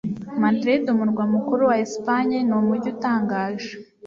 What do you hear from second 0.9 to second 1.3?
umurwa